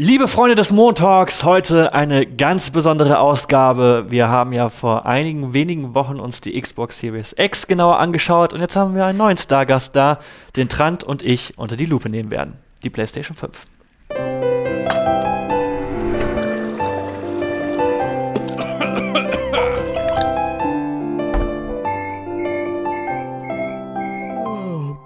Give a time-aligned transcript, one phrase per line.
[0.00, 4.06] Liebe Freunde des Montags, heute eine ganz besondere Ausgabe.
[4.10, 8.60] Wir haben ja vor einigen wenigen Wochen uns die Xbox Series X genauer angeschaut und
[8.60, 10.20] jetzt haben wir einen neuen Stargast da,
[10.54, 12.58] den Trant und ich unter die Lupe nehmen werden.
[12.84, 13.64] Die PlayStation 5.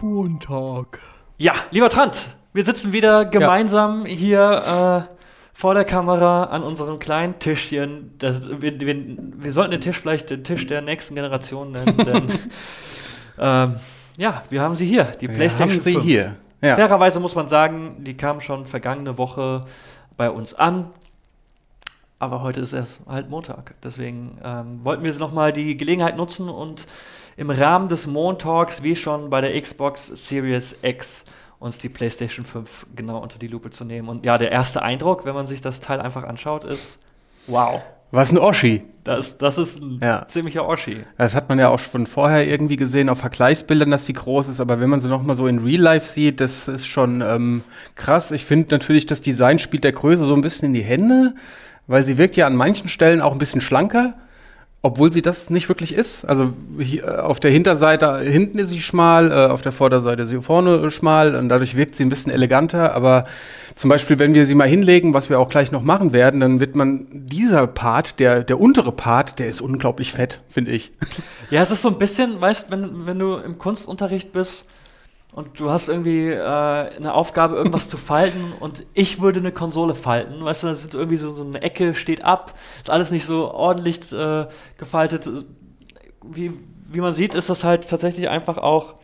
[0.02, 1.00] Montag.
[1.38, 4.14] Ja, lieber Trant, wir sitzen wieder gemeinsam ja.
[4.14, 5.14] hier äh,
[5.52, 8.14] vor der Kamera an unserem kleinen Tischchen.
[8.18, 12.26] Das, wir, wir, wir, sollten den Tisch vielleicht den Tisch der nächsten Generation nennen, denn
[13.38, 13.74] ähm,
[14.18, 16.04] ja, wir haben sie hier, die wir PlayStation haben sie 5.
[16.04, 16.36] hier.
[16.60, 16.76] Ja.
[16.76, 19.64] Fairerweise muss man sagen, die kam schon vergangene Woche
[20.16, 20.90] bei uns an.
[22.18, 23.74] Aber heute ist es halt Montag.
[23.82, 26.86] Deswegen ähm, wollten wir nochmal die Gelegenheit nutzen und
[27.36, 31.24] im Rahmen des Montags, wie schon bei der Xbox Series X,
[31.62, 34.08] uns die PlayStation 5 genau unter die Lupe zu nehmen.
[34.08, 36.98] Und ja, der erste Eindruck, wenn man sich das Teil einfach anschaut, ist
[37.46, 37.80] wow.
[38.10, 38.84] Was ein Oschi.
[39.04, 40.26] Das, das ist ein ja.
[40.26, 41.04] ziemlicher Oschi.
[41.16, 44.60] Das hat man ja auch schon vorher irgendwie gesehen auf Vergleichsbildern, dass sie groß ist,
[44.60, 47.62] aber wenn man sie noch mal so in Real Life sieht, das ist schon ähm,
[47.94, 48.30] krass.
[48.32, 51.34] Ich finde natürlich, das Design spielt der Größe so ein bisschen in die Hände,
[51.86, 54.14] weil sie wirkt ja an manchen Stellen auch ein bisschen schlanker
[54.84, 56.24] obwohl sie das nicht wirklich ist.
[56.24, 60.30] Also hier, äh, auf der Hinterseite, hinten ist sie schmal, äh, auf der Vorderseite ist
[60.30, 62.94] sie vorne schmal und dadurch wirkt sie ein bisschen eleganter.
[62.94, 63.26] Aber
[63.76, 66.58] zum Beispiel, wenn wir sie mal hinlegen, was wir auch gleich noch machen werden, dann
[66.58, 70.90] wird man dieser Part, der, der untere Part, der ist unglaublich fett, finde ich.
[71.50, 74.66] Ja, es ist so ein bisschen, weißt, wenn, wenn du im Kunstunterricht bist,
[75.32, 79.94] und du hast irgendwie äh, eine Aufgabe, irgendwas zu falten und ich würde eine Konsole
[79.94, 80.44] falten.
[80.44, 83.50] Weißt du, da sind irgendwie so, so eine Ecke, steht ab, ist alles nicht so
[83.52, 85.28] ordentlich äh, gefaltet.
[86.22, 86.52] Wie,
[86.86, 88.96] wie man sieht, ist das halt tatsächlich einfach auch,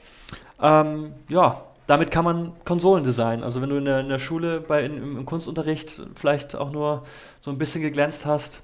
[0.63, 3.43] ähm, ja, damit kann man Konsolen designen.
[3.43, 7.05] Also wenn du in der, in der Schule bei, in, im Kunstunterricht vielleicht auch nur
[7.41, 8.61] so ein bisschen geglänzt hast,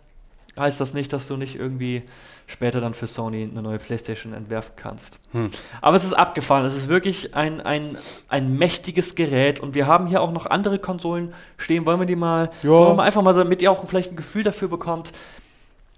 [0.59, 2.03] heißt das nicht, dass du nicht irgendwie
[2.47, 5.19] später dann für Sony eine neue PlayStation entwerfen kannst.
[5.33, 5.51] Hm.
[5.81, 6.65] Aber es ist abgefahren.
[6.65, 7.97] Es ist wirklich ein, ein,
[8.29, 11.87] ein mächtiges Gerät und wir haben hier auch noch andere Konsolen stehen.
[11.87, 14.43] Wollen wir die mal, wollen wir mal einfach mal, damit ihr auch vielleicht ein Gefühl
[14.43, 15.13] dafür bekommt,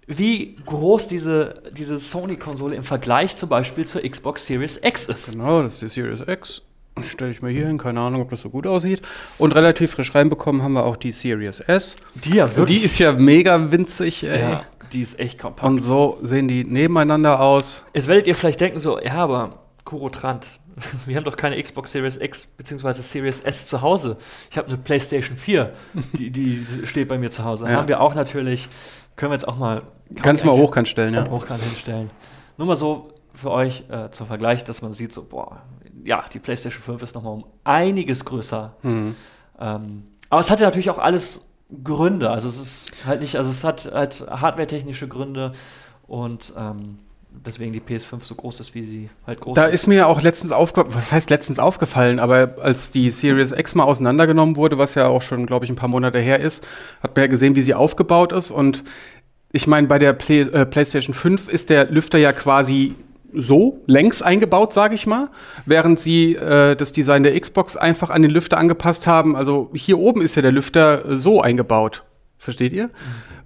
[0.06, 5.32] wie groß diese, diese Sony-Konsole im Vergleich zum Beispiel zur Xbox Series X ist.
[5.32, 6.62] Genau, das ist die Series X.
[7.02, 9.02] Stelle ich mal hier hin, keine Ahnung, ob das so gut aussieht.
[9.38, 11.96] Und relativ frisch reinbekommen haben wir auch die Series S.
[12.14, 12.78] Die ja wirklich.
[12.78, 14.40] Die ist ja mega winzig, ey.
[14.40, 14.62] Ja,
[14.92, 15.66] die ist echt kompakt.
[15.66, 17.84] Und so sehen die nebeneinander aus.
[17.92, 19.50] Jetzt werdet ihr vielleicht denken so, ja, aber
[19.84, 20.58] Kuro Trant,
[21.06, 22.92] wir haben doch keine Xbox Series X bzw.
[23.02, 24.16] Series S zu Hause.
[24.50, 25.72] Ich habe eine PlayStation 4,
[26.14, 27.66] die, die steht bei mir zu Hause.
[27.66, 27.72] Ja.
[27.72, 28.68] Haben wir auch natürlich,
[29.16, 29.78] können wir jetzt auch mal.
[30.22, 31.28] Kannst du mal hochkant stellen, ja.
[31.28, 32.10] Hochkant hinstellen.
[32.56, 35.62] Nur mal so für euch äh, zum Vergleich, dass man sieht, so, boah,
[36.04, 38.74] ja, die PlayStation 5 ist nochmal um einiges größer.
[38.82, 39.14] Mhm.
[39.60, 41.44] Ähm, aber es hat ja natürlich auch alles
[41.82, 42.30] Gründe.
[42.30, 45.52] Also es ist halt nicht, also es hat halt hardware-technische Gründe
[46.06, 46.98] und ähm,
[47.44, 49.68] deswegen die PS5 so groß ist, wie sie halt groß da ist.
[49.68, 53.52] Da ist mir ja auch letztens aufgefallen, was heißt letztens aufgefallen, aber als die Series
[53.52, 56.66] X mal auseinandergenommen wurde, was ja auch schon, glaube ich, ein paar Monate her ist,
[57.02, 58.84] hat man ja gesehen, wie sie aufgebaut ist und
[59.52, 62.94] ich meine, bei der Play, äh, PlayStation 5 ist der Lüfter ja quasi
[63.32, 65.28] so längs eingebaut, sage ich mal,
[65.64, 69.36] während sie äh, das Design der Xbox einfach an den Lüfter angepasst haben.
[69.36, 72.04] Also hier oben ist ja der Lüfter so eingebaut.
[72.38, 72.86] Versteht ihr?
[72.86, 72.90] Mhm.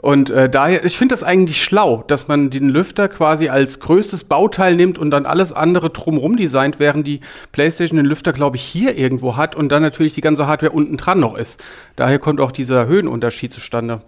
[0.02, 4.24] Und äh, daher, ich finde das eigentlich schlau, dass man den Lüfter quasi als größtes
[4.24, 7.20] Bauteil nimmt und dann alles andere drumherum designt, während die
[7.52, 10.96] PlayStation den Lüfter, glaube ich, hier irgendwo hat und dann natürlich die ganze Hardware unten
[10.96, 11.62] dran noch ist.
[11.96, 14.00] Daher kommt auch dieser Höhenunterschied zustande.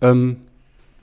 [0.00, 0.38] Ähm,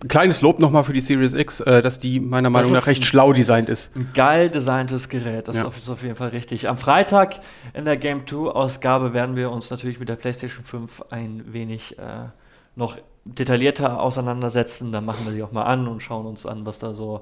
[0.08, 3.34] kleines Lob nochmal für die Series X, äh, dass die meiner Meinung nach recht schlau
[3.34, 3.96] designt ist.
[3.96, 5.68] Ein geil designtes Gerät, das ja.
[5.68, 6.68] ist auf jeden Fall richtig.
[6.70, 7.40] Am Freitag
[7.74, 11.98] in der Game 2 Ausgabe werden wir uns natürlich mit der PlayStation 5 ein wenig
[11.98, 12.30] äh,
[12.76, 14.92] noch detaillierter auseinandersetzen.
[14.92, 17.22] Dann machen wir sie auch mal an und schauen uns an, was da so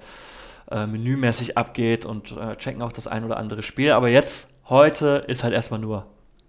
[0.71, 3.91] äh, menümäßig abgeht und äh, checken auch das ein oder andere Spiel.
[3.91, 6.05] Aber jetzt, heute, ist halt erstmal nur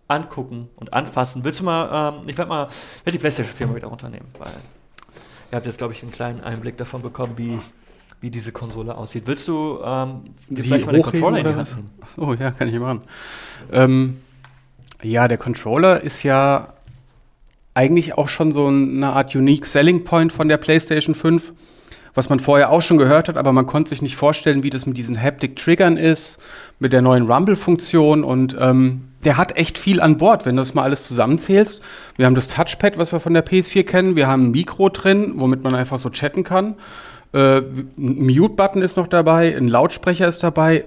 [0.09, 1.45] angucken und anfassen.
[1.45, 2.69] Willst du mal, ähm, ich werde mal,
[3.05, 4.53] werd die PlayStation 4 mal wieder runternehmen, weil
[5.51, 7.59] Ihr habt jetzt, glaube ich, einen kleinen Einblick davon bekommen, wie,
[8.21, 9.25] wie diese Konsole aussieht.
[9.27, 10.23] Willst du ähm,
[10.55, 11.91] vielleicht mal den Controller in die Hand nehmen?
[12.17, 13.03] Oh ja, kann ich machen.
[13.73, 14.17] Ähm,
[15.03, 16.75] ja, der Controller ist ja
[17.75, 21.53] eigentlich auch schon so eine Art Unique Selling Point von der PlayStation 5,
[22.15, 24.87] was man vorher auch schon gehört hat, aber man konnte sich nicht vorstellen, wie das
[24.87, 26.41] mit diesen Haptic Triggern ist,
[26.79, 30.75] mit der neuen Rumble-Funktion und ähm, der hat echt viel an Bord, wenn du das
[30.75, 31.81] mal alles zusammenzählst.
[32.17, 34.17] Wir haben das Touchpad, was wir von der PS4 kennen.
[34.17, 36.75] Wir haben ein Mikro drin, womit man einfach so chatten kann.
[37.33, 40.85] Äh, ein Mute-Button ist noch dabei, ein Lautsprecher ist dabei.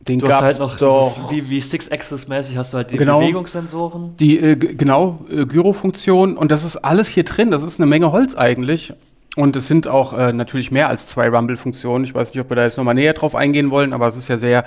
[0.00, 1.30] Den Du hast halt noch doch.
[1.30, 3.20] wie, wie Six-Axis-mäßig hast du halt die Genau.
[3.20, 4.16] Bewegungssensoren.
[4.18, 7.52] Die, äh, genau, äh, Gyrofunktion und das ist alles hier drin.
[7.52, 8.94] Das ist eine Menge Holz eigentlich.
[9.34, 12.04] Und es sind auch äh, natürlich mehr als zwei Rumble-Funktionen.
[12.04, 14.28] Ich weiß nicht, ob wir da jetzt nochmal näher drauf eingehen wollen, aber es ist
[14.28, 14.64] ja sehr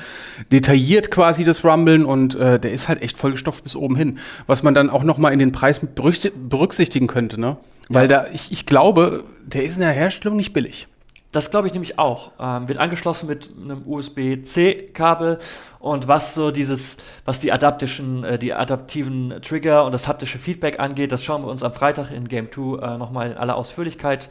[0.51, 4.17] detailliert quasi das Rumblen und äh, der ist halt echt vollgestopft bis oben hin.
[4.47, 7.57] Was man dann auch nochmal in den Preis berücksichtigen könnte, ne?
[7.89, 10.87] Weil da, ich, ich glaube, der ist in der Herstellung nicht billig.
[11.31, 12.31] Das glaube ich nämlich auch.
[12.39, 15.37] Ähm, wird angeschlossen mit einem USB-C-Kabel
[15.85, 20.79] und was so dieses, was die adaptischen, äh, die adaptiven Trigger und das haptische Feedback
[20.79, 24.27] angeht, das schauen wir uns am Freitag in Game 2 äh, nochmal in aller Ausführlichkeit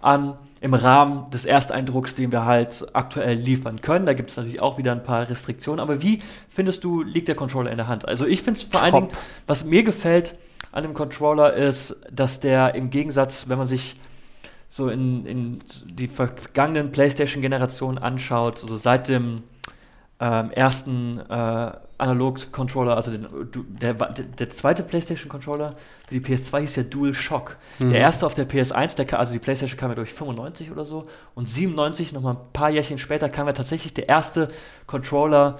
[0.00, 0.36] an.
[0.60, 4.04] Im Rahmen des Ersteindrucks, den wir halt aktuell liefern können.
[4.04, 5.78] Da gibt es natürlich auch wieder ein paar Restriktionen.
[5.78, 8.08] Aber wie findest du, liegt der Controller in der Hand?
[8.08, 9.08] Also ich finde es vor allen Top.
[9.08, 10.34] Dingen, was mir gefällt
[10.72, 13.94] an dem Controller ist, dass der im Gegensatz, wenn man sich
[14.70, 19.44] so in, in die vergangenen PlayStation-Generationen anschaut, so seit dem
[20.18, 23.26] ähm, ersten äh, Analog-Controller, also den,
[23.80, 25.74] der, der, zweite PlayStation-Controller
[26.06, 27.56] für die PS2 hieß ja DualShock.
[27.78, 27.90] Mhm.
[27.90, 31.04] Der erste auf der PS1, der, also die PlayStation kam ja durch 95 oder so
[31.34, 34.48] und 97, nochmal ein paar Jährchen später, kam ja tatsächlich der erste
[34.86, 35.58] Controller,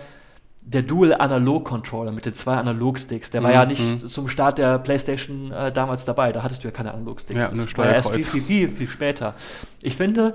[0.60, 3.30] der Dual-Analog-Controller mit den zwei Analog-Sticks.
[3.30, 4.08] Der war Mhm, ja nicht mhm.
[4.08, 7.40] zum Start der PlayStation äh, damals dabei, da hattest du ja keine Analog-Sticks.
[7.40, 9.34] Ja, das war ja erst viel, viel, viel, viel später.
[9.80, 10.34] Ich finde,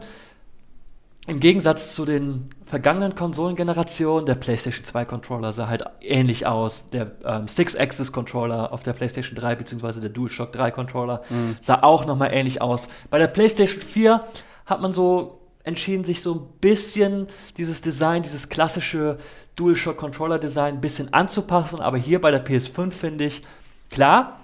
[1.27, 6.87] im Gegensatz zu den vergangenen Konsolengenerationen, der PlayStation 2 Controller sah halt ähnlich aus.
[6.89, 9.99] Der ähm, Six-Axis Controller auf der PlayStation 3 bzw.
[9.99, 11.57] der DualShock 3 Controller Mhm.
[11.61, 12.87] sah auch nochmal ähnlich aus.
[13.11, 14.23] Bei der PlayStation 4
[14.65, 19.17] hat man so entschieden, sich so ein bisschen dieses Design, dieses klassische
[19.55, 21.79] DualShock Controller Design ein bisschen anzupassen.
[21.81, 23.43] Aber hier bei der PS5 finde ich,
[23.91, 24.40] klar,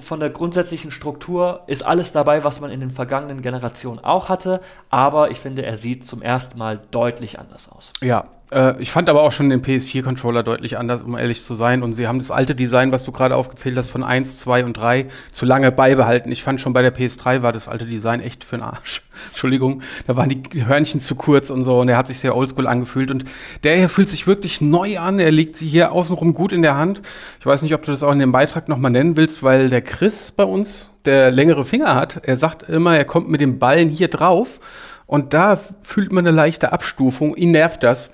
[0.00, 4.60] von der grundsätzlichen Struktur ist alles dabei, was man in den vergangenen Generationen auch hatte.
[4.90, 7.92] Aber ich finde, er sieht zum ersten Mal deutlich anders aus.
[8.02, 11.82] Ja, äh, ich fand aber auch schon den PS4-Controller deutlich anders, um ehrlich zu sein.
[11.82, 14.74] Und sie haben das alte Design, was du gerade aufgezählt hast, von 1, 2 und
[14.74, 16.30] 3 zu lange beibehalten.
[16.30, 19.02] Ich fand schon bei der PS3 war das alte Design echt für den Arsch.
[19.28, 22.66] Entschuldigung, da waren die Hörnchen zu kurz und so und er hat sich sehr oldschool
[22.66, 23.10] angefühlt.
[23.10, 23.24] Und
[23.64, 25.18] der hier fühlt sich wirklich neu an.
[25.18, 27.02] Er liegt hier außenrum gut in der Hand.
[27.40, 29.82] Ich weiß nicht, ob du das auch in dem Beitrag nochmal nennen willst, weil der
[29.82, 33.88] Chris bei uns, der längere Finger hat, er sagt immer, er kommt mit dem Ballen
[33.88, 34.60] hier drauf.
[35.06, 37.36] Und da fühlt man eine leichte Abstufung.
[37.36, 38.10] Ihn nervt das.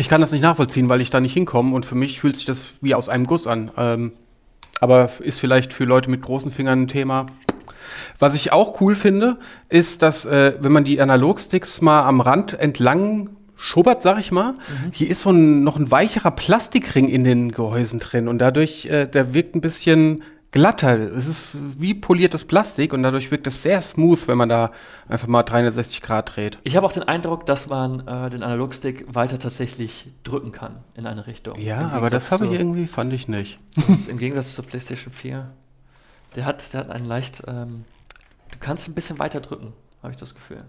[0.00, 2.46] Ich kann das nicht nachvollziehen, weil ich da nicht hinkomme und für mich fühlt sich
[2.46, 3.70] das wie aus einem Guss an.
[3.76, 4.12] Ähm,
[4.80, 7.26] aber ist vielleicht für Leute mit großen Fingern ein Thema.
[8.18, 9.36] Was ich auch cool finde,
[9.68, 14.54] ist, dass äh, wenn man die Analogsticks mal am Rand entlang schubbert, sag ich mal,
[14.90, 19.04] hier ist so ein, noch ein weicherer Plastikring in den Gehäusen drin und dadurch, äh,
[19.04, 20.98] der wirkt ein bisschen glatter.
[21.14, 24.72] Es ist wie poliertes Plastik und dadurch wirkt es sehr smooth, wenn man da
[25.08, 26.58] einfach mal 360 Grad dreht.
[26.64, 31.06] Ich habe auch den Eindruck, dass man äh, den Analogstick weiter tatsächlich drücken kann in
[31.06, 31.58] eine Richtung.
[31.58, 33.58] Ja, aber das habe ich irgendwie, fand ich nicht.
[34.08, 35.50] Im Gegensatz zur PlayStation 4.
[36.36, 37.42] Der hat, der hat einen leicht.
[37.46, 37.84] Ähm,
[38.50, 39.72] du kannst ein bisschen weiter drücken,
[40.02, 40.64] habe ich das Gefühl.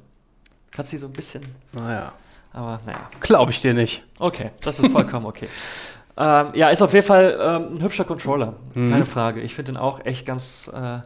[0.71, 1.43] Kannst sie so ein bisschen.
[1.73, 2.13] Naja.
[2.53, 3.09] Aber naja.
[3.21, 4.03] Glaube ich dir nicht.
[4.19, 5.47] Okay, das ist vollkommen okay.
[6.17, 8.55] Ähm, ja, ist auf jeden Fall ähm, ein hübscher Controller.
[8.73, 8.91] Mhm.
[8.91, 9.41] Keine Frage.
[9.41, 10.69] Ich finde den auch echt ganz.
[10.73, 10.99] Äh,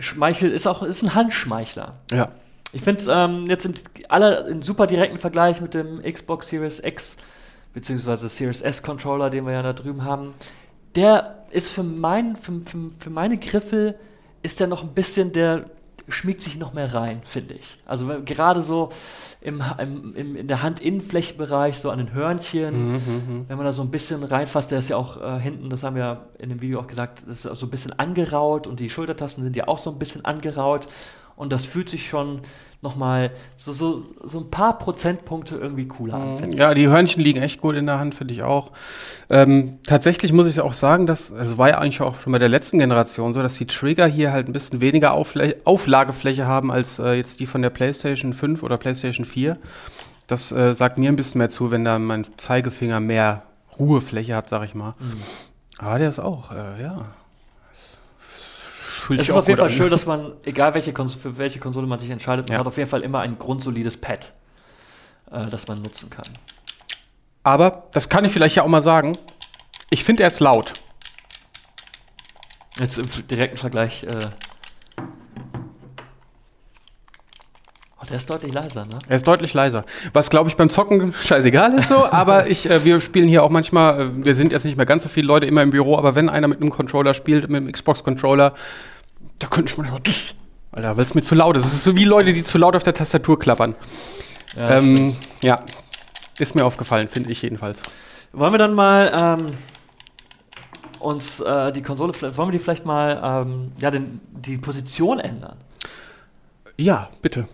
[0.00, 1.94] Schmeichel ist auch ist ein Handschmeichler.
[2.12, 2.28] Ja.
[2.72, 3.74] Ich finde ähm, jetzt im,
[4.08, 7.16] aller, im super direkten Vergleich mit dem Xbox Series X
[7.74, 10.34] beziehungsweise Series S Controller, den wir ja da drüben haben,
[10.94, 13.96] der ist für, mein, für, für, für meine Griffel
[14.42, 15.66] ist der noch ein bisschen, der
[16.12, 17.78] schmiegt sich noch mehr rein, finde ich.
[17.86, 18.90] Also wenn- gerade so
[19.40, 23.82] im, im, im, in der Handinnenflächenbereich, so an den Hörnchen, Mhm, wenn man da so
[23.82, 26.60] ein bisschen reinfasst, der ist ja auch äh, hinten, das haben wir ja in dem
[26.62, 29.78] Video auch gesagt, das ist so ein bisschen angeraut und die Schultertasten sind ja auch
[29.78, 30.86] so ein bisschen angeraut
[31.40, 32.42] und das fühlt sich schon
[32.82, 37.40] nochmal so, so, so ein paar Prozentpunkte irgendwie cooler an, finde Ja, die Hörnchen liegen
[37.42, 38.72] echt gut in der Hand, finde ich auch.
[39.30, 42.48] Ähm, tatsächlich muss ich auch sagen, dass, es war ja eigentlich auch schon bei der
[42.48, 46.98] letzten Generation so, dass die Trigger hier halt ein bisschen weniger Auflä Auflagefläche haben als
[46.98, 49.56] äh, jetzt die von der PlayStation 5 oder PlayStation 4.
[50.26, 53.42] Das äh, sagt mir ein bisschen mehr zu, wenn da mein Zeigefinger mehr
[53.78, 54.94] Ruhefläche hat, sag ich mal.
[54.98, 55.12] Mhm.
[55.78, 57.06] Aber der ist auch, äh, ja.
[59.08, 59.72] Es ist auf jeden Fall an.
[59.74, 62.60] schön, dass man, egal welche Kons für welche Konsole man sich entscheidet, man Ja.
[62.60, 64.32] hat auf jeden Fall immer ein grundsolides Pad,
[65.30, 66.26] äh, das man nutzen kann.
[67.42, 69.16] Aber, das kann ich vielleicht ja auch mal sagen,
[69.88, 70.74] ich finde, er ist laut.
[72.78, 74.04] Jetzt im direkten Vergleich.
[74.04, 74.28] Äh
[78.10, 78.98] der ist deutlich leiser, ne?
[79.08, 79.84] Er ist deutlich leiser.
[80.12, 83.50] Was, glaube ich, beim Zocken scheißegal ist so, aber ich, äh, wir spielen hier auch
[83.50, 86.16] manchmal, äh, wir sind jetzt nicht mehr ganz so viele Leute immer im Büro, aber
[86.16, 88.54] wenn einer mit einem Controller spielt, mit einem Xbox-Controller,
[89.38, 90.00] da könnte ich manchmal.
[90.72, 91.64] Alter, weil es mir zu laut ist.
[91.64, 93.74] Es ist so wie Leute, die zu laut auf der Tastatur klappern.
[94.56, 95.64] Ja, ähm, ja,
[96.38, 97.82] ist mir aufgefallen, finde ich jedenfalls.
[98.32, 99.46] Wollen wir dann mal ähm,
[101.00, 105.56] uns äh, die Konsole, wollen wir die vielleicht mal, ähm, ja, den, die Position ändern?
[106.76, 107.46] Ja, bitte.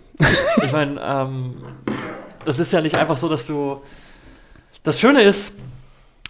[0.63, 1.55] Ich meine, ähm,
[2.45, 3.83] das ist ja nicht einfach so, dass du.
[4.83, 5.55] Das Schöne ist,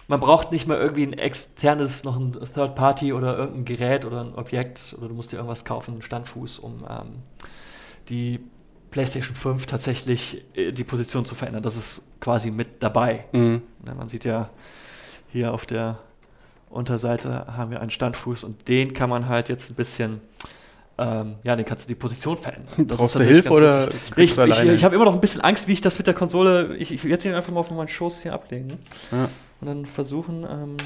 [0.07, 4.21] man braucht nicht mehr irgendwie ein externes, noch ein Third Party oder irgendein Gerät oder
[4.21, 7.21] ein Objekt oder du musst dir irgendwas kaufen, einen Standfuß, um ähm,
[8.09, 8.39] die
[8.89, 11.61] PlayStation 5 tatsächlich äh, die Position zu verändern.
[11.61, 13.25] Das ist quasi mit dabei.
[13.31, 13.61] Mhm.
[13.85, 14.49] Ja, man sieht ja
[15.31, 15.99] hier auf der
[16.69, 20.21] Unterseite haben wir einen Standfuß und den kann man halt jetzt ein bisschen,
[20.97, 22.87] ähm, ja, den kannst du die Position verändern.
[22.87, 25.67] Das Brauchst du Hilfe oder Ich, du ich, ich habe immer noch ein bisschen Angst,
[25.67, 28.23] wie ich das mit der Konsole, ich, ich werde sie einfach mal auf meinen Schoß
[28.23, 28.67] hier ablegen
[29.11, 29.29] Ja.
[29.61, 30.77] und dann versuchen, ähm,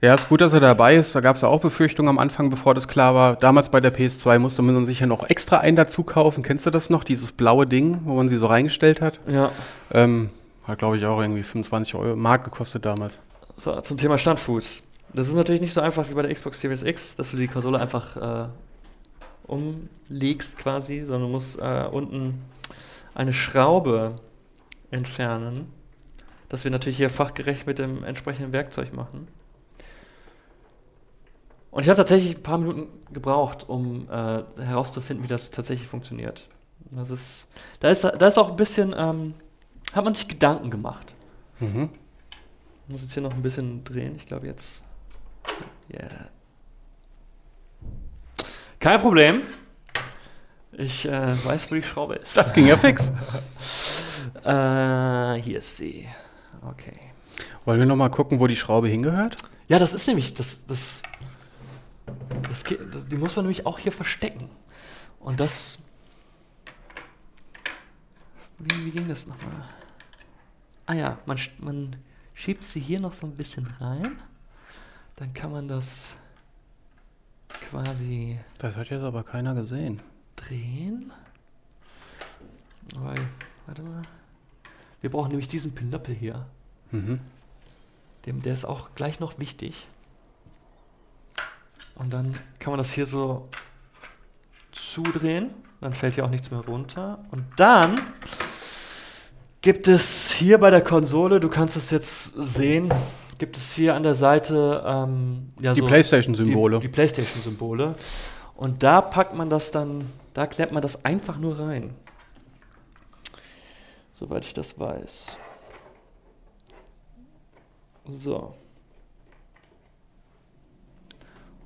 [0.00, 1.14] Ja, ist gut, dass er dabei ist.
[1.14, 3.36] Da gab es ja auch Befürchtungen am Anfang, bevor das klar war.
[3.36, 6.42] Damals bei der PS2 musste man sich ja noch extra einen dazu kaufen.
[6.42, 7.02] Kennst du das noch?
[7.02, 9.18] Dieses blaue Ding, wo man sie so reingestellt hat?
[9.26, 9.50] ja,
[9.90, 10.30] Ähm,
[10.66, 13.18] hat, glaube ich, auch irgendwie 25 Euro Mark gekostet damals.
[13.56, 14.82] so, zum Thema Standfuß.
[15.14, 17.48] Das ist natürlich nicht so einfach wie bei der Xbox Series X, dass du die
[17.48, 18.48] Konsole einfach äh,
[19.48, 22.44] umlegst quasi, sondern du musst äh, unten
[23.14, 24.16] eine Schraube
[24.90, 25.72] entfernen,
[26.48, 29.28] das wir natürlich hier fachgerecht mit dem entsprechenden Werkzeug machen.
[31.70, 36.48] Und ich habe tatsächlich ein paar Minuten gebraucht, um äh, herauszufinden, wie das tatsächlich funktioniert.
[36.90, 37.48] Das ist,
[37.80, 39.34] da ist, da ist auch ein bisschen, ähm,
[39.92, 41.14] hat man sich Gedanken gemacht.
[41.60, 41.90] Mhm.
[42.86, 44.14] Ich muss jetzt hier noch ein bisschen drehen.
[44.16, 44.82] Ich glaube jetzt.
[45.92, 46.28] Yeah.
[48.88, 49.42] Kein Problem.
[50.72, 52.34] Ich äh, weiß, wo die Schraube ist.
[52.34, 53.08] Das ging ja fix.
[54.44, 56.08] äh, hier ist sie.
[56.62, 56.98] Okay.
[57.66, 59.36] Wollen wir noch mal gucken, wo die Schraube hingehört?
[59.68, 60.64] Ja, das ist nämlich das.
[60.64, 61.02] das,
[62.48, 64.48] das, das die muss man nämlich auch hier verstecken.
[65.20, 65.80] Und das.
[68.58, 69.68] Wie, wie ging das nochmal?
[70.86, 71.96] Ah ja, man, man
[72.32, 74.16] schiebt sie hier noch so ein bisschen rein.
[75.16, 76.16] Dann kann man das
[77.70, 80.00] quasi Das hat jetzt aber keiner gesehen.
[80.36, 81.12] drehen.
[82.96, 83.18] Weil,
[83.66, 84.02] warte mal.
[85.00, 86.46] Wir brauchen nämlich diesen Pinöppel hier.
[86.90, 87.20] Mhm.
[88.26, 89.86] Dem, der ist auch gleich noch wichtig.
[91.94, 93.48] Und dann kann man das hier so
[94.72, 95.50] zudrehen.
[95.80, 97.18] Dann fällt hier auch nichts mehr runter.
[97.30, 98.00] Und dann
[99.60, 102.92] gibt es hier bei der Konsole, du kannst es jetzt sehen,
[103.38, 106.76] gibt es hier an der Seite ähm, ja, Die so PlayStation-Symbole.
[106.80, 107.94] Die, die PlayStation-Symbole.
[108.56, 111.94] Und da packt man das dann, da klemmt man das einfach nur rein.
[114.14, 115.38] Soweit ich das weiß.
[118.08, 118.54] So.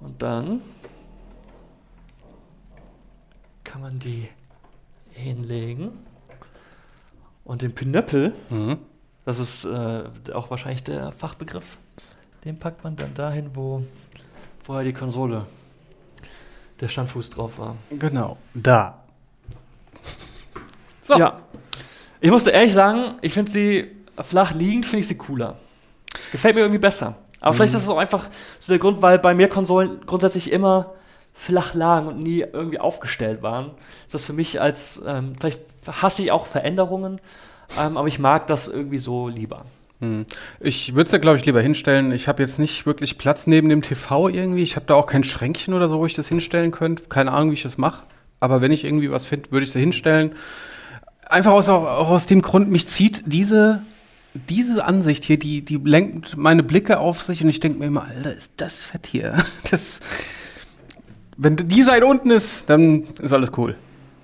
[0.00, 0.60] Und dann
[3.64, 4.28] kann man die
[5.12, 5.92] hinlegen.
[7.44, 8.78] Und den Pinöppel, Mhm.
[9.24, 11.78] Das ist äh, auch wahrscheinlich der Fachbegriff,
[12.44, 13.84] den packt man dann dahin, wo
[14.62, 15.46] vorher die Konsole,
[16.80, 17.76] der Standfuß drauf war.
[17.90, 18.38] Genau.
[18.54, 19.02] Da.
[21.02, 21.18] So.
[21.18, 21.36] Ja.
[22.20, 25.56] Ich musste ehrlich sagen, ich finde sie flach liegend, finde ich sie cooler.
[26.30, 27.16] Gefällt mir irgendwie besser.
[27.40, 28.28] Aber vielleicht ist es auch einfach
[28.60, 30.94] so der Grund, weil bei mir Konsolen grundsätzlich immer
[31.34, 33.72] flach lagen und nie irgendwie aufgestellt waren.
[34.06, 37.20] Ist das für mich als, ähm, vielleicht hasse ich auch Veränderungen,
[37.78, 39.64] ähm, aber ich mag das irgendwie so lieber.
[40.00, 40.26] Hm.
[40.58, 42.10] Ich würde es ja, glaube ich, lieber hinstellen.
[42.12, 44.62] Ich habe jetzt nicht wirklich Platz neben dem TV irgendwie.
[44.62, 47.04] Ich habe da auch kein Schränkchen oder so, wo ich das hinstellen könnte.
[47.08, 48.02] Keine Ahnung, wie ich das mache.
[48.40, 50.32] Aber wenn ich irgendwie was finde, würde ich sie hinstellen.
[51.28, 53.82] Einfach aus, auch aus dem Grund, mich zieht diese,
[54.34, 58.04] diese Ansicht hier, die, die lenkt meine Blicke auf sich und ich denke mir immer,
[58.04, 59.36] Alter, ist das fett hier.
[59.70, 60.00] Das,
[61.36, 63.76] wenn die Seite unten ist, dann ist alles cool.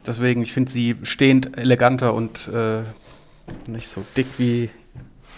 [0.07, 2.81] Deswegen, ich finde sie stehend eleganter und äh,
[3.67, 4.71] nicht so dick wie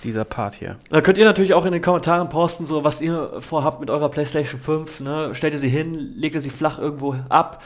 [0.04, 0.76] dieser Part hier.
[0.88, 4.08] Da könnt ihr natürlich auch in den Kommentaren posten, so was ihr vorhabt mit eurer
[4.08, 5.00] PlayStation 5.
[5.00, 5.30] Ne?
[5.34, 7.62] Stellt ihr sie hin, legt ihr sie flach irgendwo ab,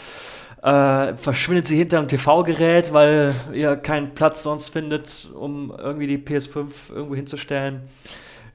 [0.63, 6.19] äh, verschwindet sie hinter einem TV-Gerät, weil ihr keinen Platz sonst findet, um irgendwie die
[6.19, 7.83] PS5 irgendwo hinzustellen.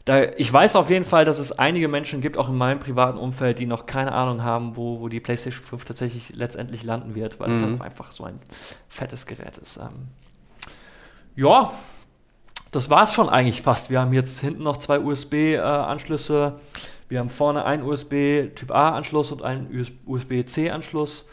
[0.05, 3.17] Da, ich weiß auf jeden Fall, dass es einige Menschen gibt, auch in meinem privaten
[3.19, 7.39] Umfeld, die noch keine Ahnung haben, wo, wo die PlayStation 5 tatsächlich letztendlich landen wird,
[7.39, 7.75] weil es Mhm.
[7.75, 8.39] auch einfach so ein
[8.87, 9.77] fettes Gerät ist.
[9.77, 10.07] Ähm,
[11.39, 11.71] ja,
[12.71, 13.89] das war es schon eigentlich fast.
[13.89, 16.59] Wir haben jetzt hinten noch zwei USB-Anschlüsse.
[17.07, 21.25] wir haben vorne einen USB-Typ A-Anschluss und einen USB-C-Anschluss.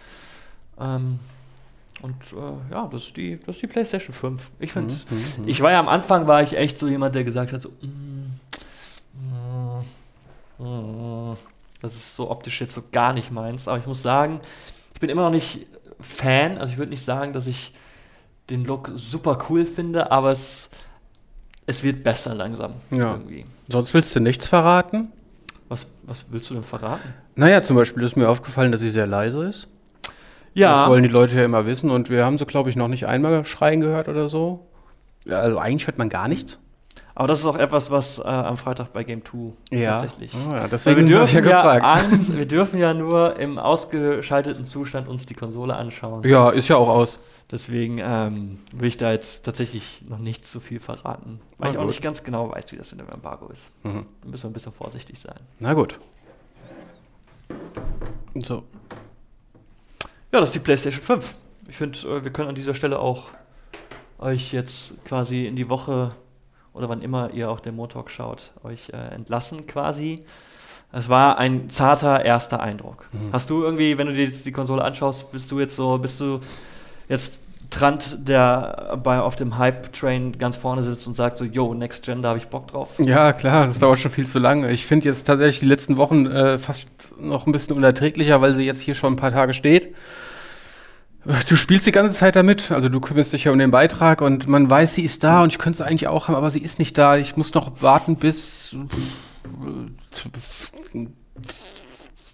[0.81, 1.19] Ähm,
[2.03, 4.51] und äh, ja, das ist, die, das ist die PlayStation 5.
[4.61, 5.49] Ich finde, Mhm, mhm.
[5.49, 8.41] ich war ja am Anfang, war ich echt so jemand, der gesagt hat, so, mm,
[10.59, 11.37] mm, mm,
[11.83, 13.67] das ist so optisch jetzt so gar nicht meins.
[13.67, 14.41] Aber ich muss sagen,
[14.95, 15.67] ich bin immer noch nicht
[16.01, 16.59] Fan.
[16.59, 17.73] Also ich würde nicht sagen, dass ich
[18.50, 20.71] den Look super cool finde, aber es
[21.67, 22.73] es wird besser langsam.
[22.91, 23.15] Ja.
[23.15, 23.45] Irgendwie.
[23.69, 25.11] Sonst willst du nichts verraten?
[25.69, 27.12] Was, was willst du denn verraten?
[27.35, 29.67] Naja, zum Beispiel ist mir aufgefallen, dass sie sehr leise ist.
[30.55, 32.88] Ja, Das wollen die Leute ja immer wissen und wir haben so, glaube ich, noch
[32.88, 34.67] nicht einmal schreien gehört oder so.
[35.26, 36.61] Ja, also eigentlich hört man gar nichts.
[37.16, 39.54] Aber das ist auch etwas, was äh, am Freitag bei Game 2
[39.85, 40.35] tatsächlich.
[40.35, 41.82] Ah, ja deswegen wir dürfen, ja gefragt.
[41.82, 46.23] an, wir dürfen ja nur im ausgeschalteten Zustand uns die Konsole anschauen.
[46.28, 47.18] Ja, ist ja auch aus.
[47.50, 51.40] Deswegen ähm, will ich da jetzt tatsächlich noch nicht so viel verraten.
[51.56, 51.90] Weil Na ich auch gut.
[51.92, 53.70] nicht ganz genau weiß, wie das in dem Embargo ist.
[53.82, 54.04] Mhm.
[54.20, 55.40] Da müssen wir ein bisschen vorsichtig sein.
[55.58, 55.99] Na gut.
[58.35, 58.64] So.
[60.32, 61.35] Ja, das ist die PlayStation 5.
[61.68, 63.28] Ich finde, äh, wir können an dieser Stelle auch
[64.18, 66.14] euch jetzt quasi in die Woche
[66.76, 70.25] oder wann immer ihr auch den Motalk schaut, euch äh, entlassen quasi.
[70.92, 73.09] Es war ein zarter erster Eindruck.
[73.33, 76.21] Hast du irgendwie, wenn du dir jetzt die Konsole anschaust, bist du jetzt so, bist
[76.21, 76.40] du
[77.09, 77.40] jetzt
[77.71, 82.23] Trant, der bei auf dem Hype-Train ganz vorne sitzt und sagt so, yo, Next Gen,
[82.23, 82.95] da habe ich Bock drauf.
[82.99, 84.71] Ja, klar, das dauert schon viel zu lange.
[84.71, 86.88] Ich finde jetzt tatsächlich die letzten Wochen äh, fast
[87.21, 89.95] noch ein bisschen unerträglicher, weil sie jetzt hier schon ein paar Tage steht.
[91.49, 94.47] Du spielst die ganze Zeit damit, also du kümmerst dich ja um den Beitrag und
[94.47, 96.78] man weiß, sie ist da und ich könnte sie eigentlich auch haben, aber sie ist
[96.78, 97.16] nicht da.
[97.16, 98.76] Ich muss noch warten bis.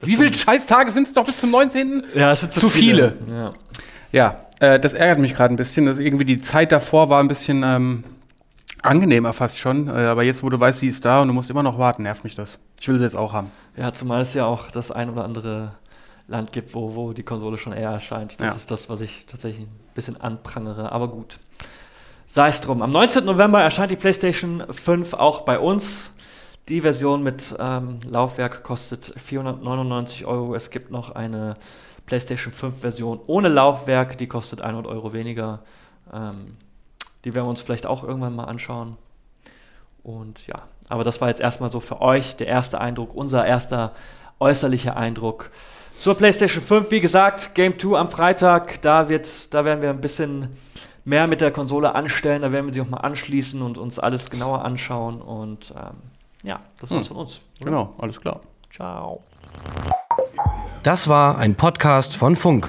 [0.01, 2.05] Wie viele Scheißtage sind es noch bis zum 19.?
[2.15, 3.17] Ja, es sind Zu viele.
[3.31, 3.53] Ja.
[4.13, 5.87] Ja, äh, das ärgert mich gerade ein bisschen.
[5.87, 8.05] Dass irgendwie die Zeit davor war ein bisschen ähm,
[8.83, 9.89] angenehmer fast schon.
[9.89, 12.03] Äh, aber jetzt, wo du weißt, sie ist da und du musst immer noch warten,
[12.03, 12.59] nervt mich das.
[12.79, 13.51] Ich will sie jetzt auch haben.
[13.77, 15.73] Ja, zumal es ja auch das ein oder andere
[16.29, 18.41] Land gibt, wo, wo die Konsole schon eher erscheint.
[18.41, 18.55] Das Ja.
[18.55, 21.39] ist das, was ich tatsächlich ein bisschen anprangere, aber gut.
[22.29, 22.81] Sei es drum.
[22.81, 23.25] Am 19.
[23.27, 26.13] November erscheint die PlayStation 5 auch bei uns.
[26.69, 30.55] Die Version mit ähm, Laufwerk kostet 499 Euro.
[30.55, 31.55] Es gibt noch eine
[32.07, 35.61] PlayStation 5 Version ohne Laufwerk, die kostet 100 Euro weniger.
[36.13, 36.57] Ähm,
[37.25, 38.97] die werden wir uns vielleicht auch irgendwann mal anschauen.
[40.03, 43.93] Und ja, aber das war jetzt erstmal so für euch der erste Eindruck, unser erster
[44.41, 45.51] äußerlicher Eindruck
[46.03, 46.91] zur PlayStation 5.
[46.91, 50.49] Wie gesagt, Game 2 am Freitag, da, wird, da werden wir ein bisschen
[51.05, 54.29] mehr mit der Konsole anstellen, da werden wir sie auch mal anschließen und uns alles
[54.29, 55.23] genauer anschauen.
[55.23, 55.95] Und ähm,
[56.43, 57.15] ja, das war's Hm.
[57.15, 57.41] von uns.
[57.65, 58.41] Genau, alles klar.
[58.75, 59.23] Ciao.
[60.83, 62.69] Das war ein Podcast von Funk.